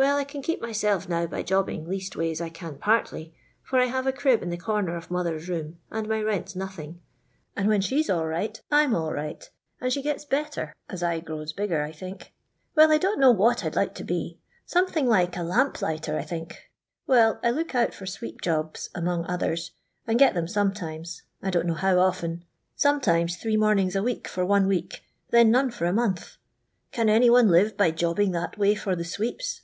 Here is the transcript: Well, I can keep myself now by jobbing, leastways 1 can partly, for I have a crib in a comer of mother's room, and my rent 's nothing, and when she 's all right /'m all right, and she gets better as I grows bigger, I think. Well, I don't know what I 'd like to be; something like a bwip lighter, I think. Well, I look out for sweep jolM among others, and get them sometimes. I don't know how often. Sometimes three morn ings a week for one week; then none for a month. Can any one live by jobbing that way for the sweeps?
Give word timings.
Well, 0.00 0.16
I 0.16 0.24
can 0.24 0.40
keep 0.40 0.62
myself 0.62 1.10
now 1.10 1.26
by 1.26 1.42
jobbing, 1.42 1.86
leastways 1.86 2.40
1 2.40 2.48
can 2.52 2.78
partly, 2.78 3.34
for 3.62 3.78
I 3.78 3.84
have 3.84 4.06
a 4.06 4.14
crib 4.14 4.42
in 4.42 4.50
a 4.50 4.56
comer 4.56 4.96
of 4.96 5.10
mother's 5.10 5.46
room, 5.46 5.76
and 5.90 6.08
my 6.08 6.22
rent 6.22 6.48
's 6.48 6.56
nothing, 6.56 7.02
and 7.54 7.68
when 7.68 7.82
she 7.82 8.02
's 8.02 8.08
all 8.08 8.26
right 8.26 8.58
/'m 8.72 8.94
all 8.94 9.12
right, 9.12 9.50
and 9.78 9.92
she 9.92 10.00
gets 10.00 10.24
better 10.24 10.72
as 10.88 11.02
I 11.02 11.20
grows 11.20 11.52
bigger, 11.52 11.82
I 11.82 11.92
think. 11.92 12.32
Well, 12.74 12.90
I 12.90 12.96
don't 12.96 13.20
know 13.20 13.30
what 13.30 13.62
I 13.62 13.68
'd 13.68 13.76
like 13.76 13.94
to 13.96 14.04
be; 14.04 14.38
something 14.64 15.06
like 15.06 15.36
a 15.36 15.40
bwip 15.40 15.82
lighter, 15.82 16.16
I 16.18 16.22
think. 16.22 16.70
Well, 17.06 17.38
I 17.42 17.50
look 17.50 17.74
out 17.74 17.92
for 17.92 18.06
sweep 18.06 18.40
jolM 18.40 18.88
among 18.94 19.26
others, 19.26 19.72
and 20.06 20.18
get 20.18 20.32
them 20.32 20.48
sometimes. 20.48 21.24
I 21.42 21.50
don't 21.50 21.66
know 21.66 21.74
how 21.74 21.98
often. 21.98 22.46
Sometimes 22.74 23.36
three 23.36 23.58
morn 23.58 23.78
ings 23.80 23.94
a 23.96 24.02
week 24.02 24.28
for 24.28 24.46
one 24.46 24.66
week; 24.66 25.02
then 25.28 25.50
none 25.50 25.70
for 25.70 25.84
a 25.84 25.92
month. 25.92 26.38
Can 26.90 27.10
any 27.10 27.28
one 27.28 27.50
live 27.50 27.76
by 27.76 27.90
jobbing 27.90 28.30
that 28.32 28.56
way 28.56 28.74
for 28.74 28.96
the 28.96 29.04
sweeps? 29.04 29.58